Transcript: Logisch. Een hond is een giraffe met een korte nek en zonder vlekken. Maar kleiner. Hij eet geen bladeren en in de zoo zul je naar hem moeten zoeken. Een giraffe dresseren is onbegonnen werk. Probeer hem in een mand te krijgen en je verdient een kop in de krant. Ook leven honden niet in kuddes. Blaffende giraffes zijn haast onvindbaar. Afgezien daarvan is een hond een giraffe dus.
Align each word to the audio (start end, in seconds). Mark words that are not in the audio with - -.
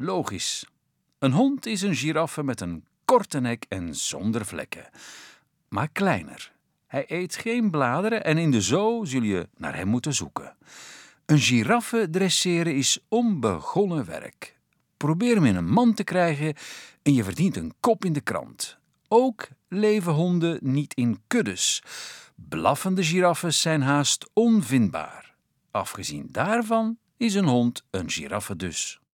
Logisch. 0.00 0.64
Een 1.18 1.32
hond 1.32 1.66
is 1.66 1.82
een 1.82 1.94
giraffe 1.94 2.42
met 2.42 2.60
een 2.60 2.84
korte 3.04 3.40
nek 3.40 3.64
en 3.68 3.94
zonder 3.94 4.46
vlekken. 4.46 4.88
Maar 5.68 5.88
kleiner. 5.88 6.52
Hij 6.86 7.04
eet 7.08 7.36
geen 7.36 7.70
bladeren 7.70 8.24
en 8.24 8.38
in 8.38 8.50
de 8.50 8.60
zoo 8.60 9.04
zul 9.04 9.22
je 9.22 9.48
naar 9.56 9.76
hem 9.76 9.88
moeten 9.88 10.14
zoeken. 10.14 10.56
Een 11.26 11.38
giraffe 11.38 12.08
dresseren 12.10 12.74
is 12.74 12.98
onbegonnen 13.08 14.04
werk. 14.04 14.56
Probeer 14.96 15.34
hem 15.34 15.44
in 15.44 15.56
een 15.56 15.70
mand 15.70 15.96
te 15.96 16.04
krijgen 16.04 16.54
en 17.02 17.14
je 17.14 17.24
verdient 17.24 17.56
een 17.56 17.74
kop 17.80 18.04
in 18.04 18.12
de 18.12 18.20
krant. 18.20 18.78
Ook 19.08 19.48
leven 19.68 20.12
honden 20.12 20.58
niet 20.62 20.94
in 20.94 21.20
kuddes. 21.26 21.82
Blaffende 22.34 23.04
giraffes 23.04 23.60
zijn 23.60 23.82
haast 23.82 24.30
onvindbaar. 24.32 25.34
Afgezien 25.70 26.28
daarvan 26.30 26.98
is 27.16 27.34
een 27.34 27.48
hond 27.48 27.84
een 27.90 28.10
giraffe 28.10 28.56
dus. 28.56 29.00